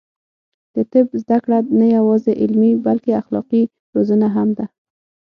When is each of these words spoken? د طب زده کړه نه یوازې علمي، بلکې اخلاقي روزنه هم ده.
د 0.75 0.75
طب 0.91 1.07
زده 1.21 1.37
کړه 1.43 1.57
نه 1.79 1.85
یوازې 1.97 2.31
علمي، 2.41 2.71
بلکې 2.85 3.11
اخلاقي 3.21 3.61
روزنه 3.95 4.27
هم 4.35 4.49
ده. 4.57 4.65